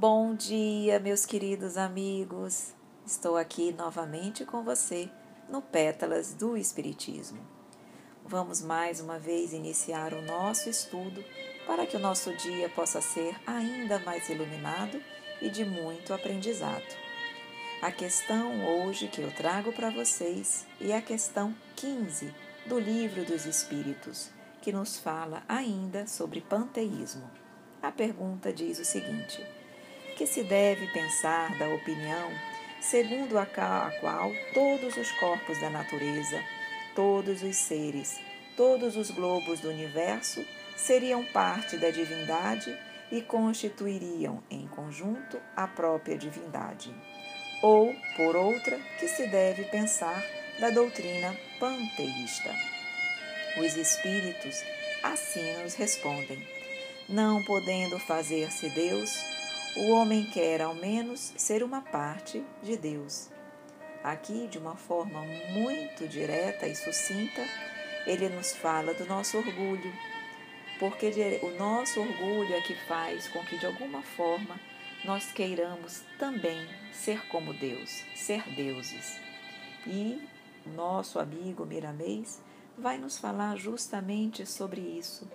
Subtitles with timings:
[0.00, 2.72] Bom dia, meus queridos amigos.
[3.04, 5.10] Estou aqui novamente com você
[5.46, 7.46] no Pétalas do Espiritismo.
[8.24, 11.22] Vamos mais uma vez iniciar o nosso estudo
[11.66, 15.02] para que o nosso dia possa ser ainda mais iluminado
[15.38, 16.96] e de muito aprendizado.
[17.82, 23.44] A questão hoje que eu trago para vocês é a questão 15 do Livro dos
[23.44, 24.30] Espíritos,
[24.62, 27.30] que nos fala ainda sobre panteísmo.
[27.82, 29.46] A pergunta diz o seguinte
[30.20, 32.30] que se deve pensar da opinião
[32.78, 36.44] segundo a qual todos os corpos da natureza,
[36.94, 38.20] todos os seres,
[38.54, 40.44] todos os globos do universo
[40.76, 42.78] seriam parte da divindade
[43.10, 46.94] e constituiriam em conjunto a própria divindade.
[47.62, 50.22] Ou, por outra, que se deve pensar
[50.60, 52.54] da doutrina panteísta.
[53.56, 54.62] Os espíritos
[55.02, 56.46] assim nos respondem:
[57.08, 59.39] não podendo fazer-se Deus,
[59.76, 63.30] o homem quer, ao menos, ser uma parte de Deus.
[64.02, 67.46] Aqui, de uma forma muito direta e sucinta,
[68.04, 69.92] ele nos fala do nosso orgulho,
[70.78, 71.12] porque
[71.42, 74.58] o nosso orgulho é que faz com que, de alguma forma,
[75.04, 79.20] nós queiramos também ser como Deus, ser deuses.
[79.86, 80.20] E
[80.66, 82.42] nosso amigo Miramês
[82.76, 85.30] vai nos falar justamente sobre isso,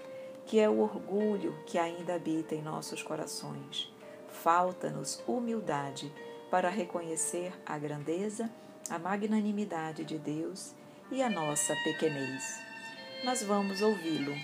[0.45, 3.94] que é o orgulho que ainda habita em nossos corações
[4.45, 6.13] falta-nos humildade
[6.51, 8.47] para reconhecer a grandeza,
[8.91, 10.75] a magnanimidade de Deus
[11.11, 12.61] e a nossa pequenez.
[13.23, 14.35] Mas vamos ouvi-lo,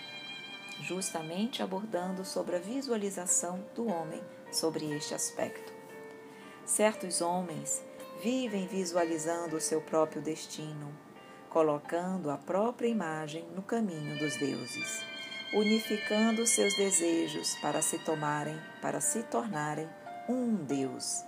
[0.81, 5.71] justamente abordando sobre a visualização do homem sobre este aspecto.
[6.65, 7.83] Certos homens
[8.23, 10.91] vivem visualizando o seu próprio destino,
[11.47, 15.10] colocando a própria imagem no caminho dos deuses
[15.53, 19.87] unificando seus desejos para se tomarem, para se tornarem
[20.27, 21.23] um Deus.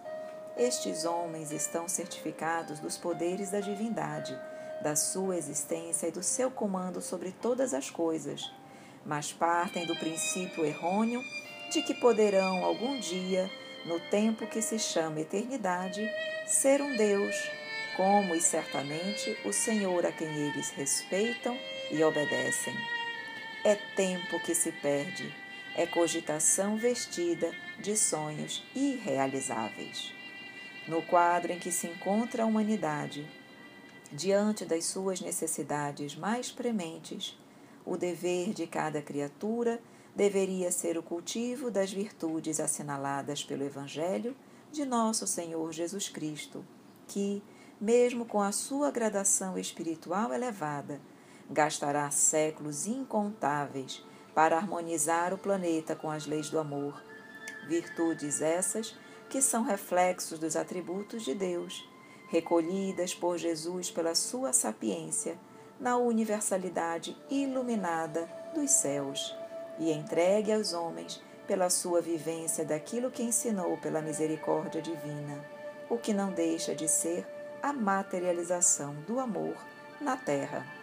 [0.55, 4.37] Estes homens estão certificados dos poderes da divindade,
[4.81, 8.49] da sua existência e do seu comando sobre todas as coisas,
[9.05, 11.21] mas partem do princípio errôneo
[11.71, 13.49] de que poderão algum dia,
[13.85, 16.07] no tempo que se chama eternidade,
[16.45, 17.35] ser um Deus,
[17.97, 21.57] como e certamente o Senhor a quem eles respeitam
[21.91, 22.73] e obedecem.
[23.65, 25.33] É tempo que se perde,
[25.73, 30.13] é cogitação vestida de sonhos irrealizáveis.
[30.85, 33.25] No quadro em que se encontra a humanidade,
[34.11, 37.39] diante das suas necessidades mais prementes,
[37.85, 39.79] o dever de cada criatura
[40.13, 44.35] deveria ser o cultivo das virtudes assinaladas pelo Evangelho
[44.73, 46.65] de nosso Senhor Jesus Cristo,
[47.07, 47.41] que,
[47.79, 50.99] mesmo com a sua gradação espiritual elevada,
[51.49, 57.01] gastará séculos incontáveis para harmonizar o planeta com as leis do amor.
[57.67, 58.97] Virtudes essas
[59.29, 61.87] que são reflexos dos atributos de Deus,
[62.29, 65.37] recolhidas por Jesus pela sua sapiência
[65.79, 69.35] na universalidade iluminada dos céus
[69.79, 75.43] e entregue aos homens pela sua vivência daquilo que ensinou pela misericórdia divina,
[75.89, 77.27] o que não deixa de ser
[77.61, 79.55] a materialização do amor
[79.99, 80.82] na terra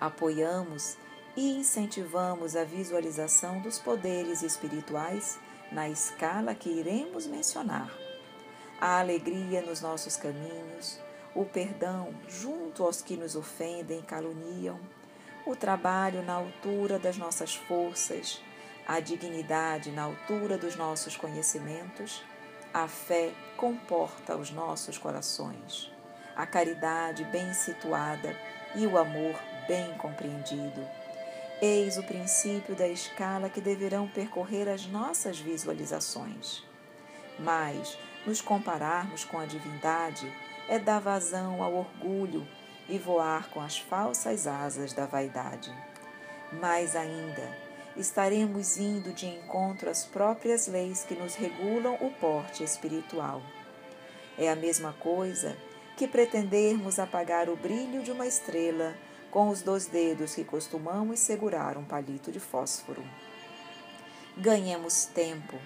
[0.00, 0.96] apoiamos
[1.36, 5.38] e incentivamos a visualização dos poderes espirituais
[5.70, 7.92] na escala que iremos mencionar.
[8.80, 10.98] A alegria nos nossos caminhos,
[11.34, 14.78] o perdão junto aos que nos ofendem e caluniam,
[15.46, 18.42] o trabalho na altura das nossas forças,
[18.86, 22.24] a dignidade na altura dos nossos conhecimentos,
[22.72, 25.92] a fé comporta os nossos corações,
[26.36, 28.36] a caridade bem situada
[28.74, 29.38] e o amor
[29.68, 30.84] bem compreendido.
[31.60, 36.64] Eis o princípio da escala que deverão percorrer as nossas visualizações.
[37.38, 40.32] Mas, nos compararmos com a divindade,
[40.68, 42.48] é dar vazão ao orgulho
[42.88, 45.72] e voar com as falsas asas da vaidade.
[46.52, 47.56] Mais ainda,
[47.96, 53.42] estaremos indo de encontro às próprias leis que nos regulam o porte espiritual.
[54.38, 55.56] É a mesma coisa
[55.96, 58.94] que pretendermos apagar o brilho de uma estrela
[59.30, 63.02] com os dois dedos que costumamos segurar um palito de fósforo.
[64.36, 65.58] Ganhemos tempo.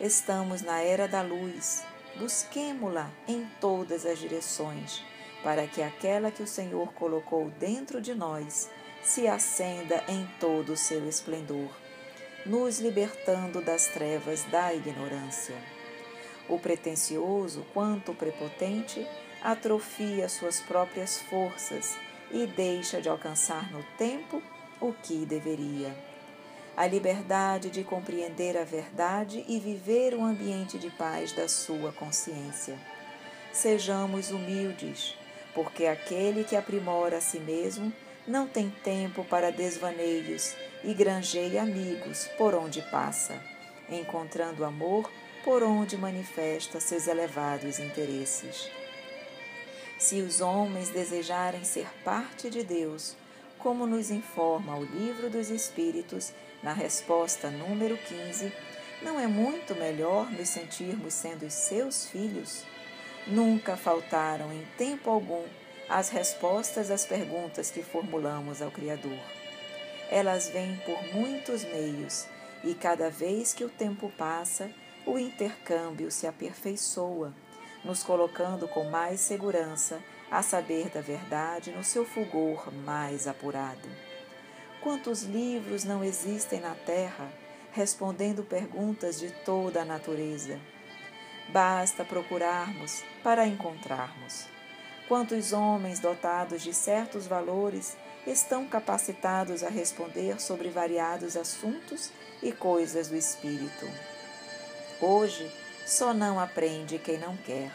[0.00, 1.82] Estamos na era da luz.
[2.18, 5.02] Busquemo-la em todas as direções,
[5.42, 8.70] para que aquela que o Senhor colocou dentro de nós
[9.02, 11.70] se acenda em todo o seu esplendor,
[12.44, 15.56] nos libertando das trevas da ignorância.
[16.48, 19.06] O pretensioso, quanto prepotente,
[19.42, 21.96] atrofia suas próprias forças
[22.30, 24.42] e deixa de alcançar no tempo
[24.80, 25.94] o que deveria.
[26.76, 32.78] a liberdade de compreender a verdade e viver o ambiente de paz da sua consciência.
[33.50, 35.16] Sejamos humildes,
[35.54, 37.90] porque aquele que aprimora a si mesmo
[38.28, 43.40] não tem tempo para desvaneios e granjeia amigos por onde passa,
[43.88, 45.10] encontrando amor
[45.42, 48.68] por onde manifesta seus elevados interesses.
[49.98, 53.16] Se os homens desejarem ser parte de Deus,
[53.58, 56.32] como nos informa o Livro dos Espíritos,
[56.62, 58.52] na resposta número 15,
[59.02, 62.62] não é muito melhor nos sentirmos sendo seus filhos?
[63.26, 65.44] Nunca faltaram em tempo algum
[65.88, 69.18] as respostas às perguntas que formulamos ao Criador.
[70.10, 72.26] Elas vêm por muitos meios
[72.62, 74.70] e cada vez que o tempo passa,
[75.06, 77.32] o intercâmbio se aperfeiçoa,
[77.86, 80.00] nos colocando com mais segurança
[80.30, 83.88] a saber da verdade no seu fulgor mais apurado.
[84.82, 87.32] Quantos livros não existem na Terra
[87.72, 90.58] respondendo perguntas de toda a natureza?
[91.48, 94.46] Basta procurarmos para encontrarmos.
[95.06, 97.96] Quantos homens dotados de certos valores
[98.26, 102.10] estão capacitados a responder sobre variados assuntos
[102.42, 103.86] e coisas do espírito?
[105.00, 105.48] Hoje,
[105.86, 107.70] só não aprende quem não quer.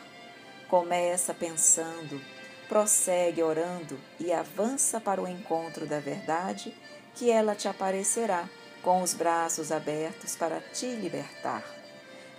[0.67, 2.21] Começa pensando,
[2.67, 6.75] prossegue orando e avança para o encontro da verdade,
[7.15, 8.49] que ela te aparecerá
[8.83, 11.63] com os braços abertos para te libertar.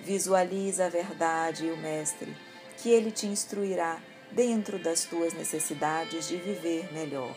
[0.00, 2.36] Visualiza a verdade e o Mestre,
[2.76, 3.98] que ele te instruirá
[4.30, 7.34] dentro das tuas necessidades de viver melhor,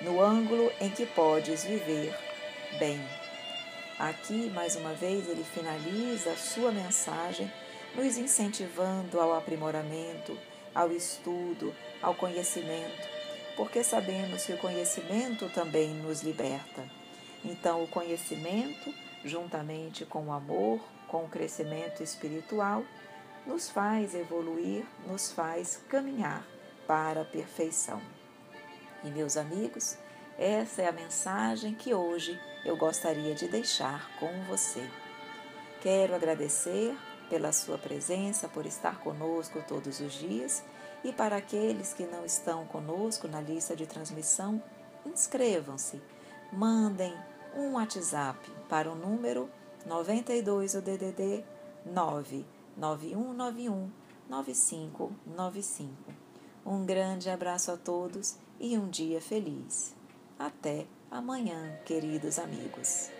[0.00, 2.16] no ângulo em que podes viver
[2.78, 3.00] bem.
[3.98, 7.50] Aqui, mais uma vez, ele finaliza a sua mensagem
[7.94, 10.36] nos incentivando ao aprimoramento,
[10.74, 13.08] ao estudo, ao conhecimento,
[13.56, 16.84] porque sabemos que o conhecimento também nos liberta.
[17.44, 18.92] Então, o conhecimento,
[19.24, 22.82] juntamente com o amor, com o crescimento espiritual,
[23.46, 26.44] nos faz evoluir, nos faz caminhar
[26.86, 28.00] para a perfeição.
[29.04, 29.98] E meus amigos,
[30.38, 34.88] essa é a mensagem que hoje eu gostaria de deixar com você.
[35.82, 36.96] Quero agradecer
[37.28, 40.64] pela sua presença, por estar conosco todos os dias
[41.02, 44.62] e para aqueles que não estão conosco na lista de transmissão,
[45.06, 46.00] inscrevam-se,
[46.52, 47.14] mandem
[47.54, 49.48] um WhatsApp para o número
[49.86, 51.44] 92 o DDD
[51.84, 52.44] 9
[52.76, 53.90] 9191
[54.28, 55.92] 9595.
[56.64, 59.94] Um grande abraço a todos e um dia feliz.
[60.38, 63.13] Até amanhã, queridos amigos.